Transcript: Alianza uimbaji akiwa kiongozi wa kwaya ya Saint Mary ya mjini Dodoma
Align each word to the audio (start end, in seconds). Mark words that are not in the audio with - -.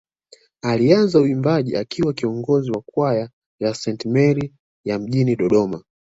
Alianza 0.61 1.19
uimbaji 1.19 1.75
akiwa 1.75 2.13
kiongozi 2.13 2.71
wa 2.71 2.81
kwaya 2.81 3.29
ya 3.59 3.73
Saint 3.75 4.05
Mary 4.05 4.53
ya 4.85 4.99
mjini 4.99 5.35
Dodoma 5.35 5.83